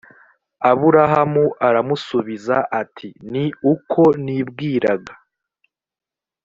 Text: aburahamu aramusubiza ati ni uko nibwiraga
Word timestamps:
aburahamu 0.69 1.45
aramusubiza 1.67 2.55
ati 2.81 3.09
ni 3.31 3.45
uko 3.73 4.01
nibwiraga 4.23 5.13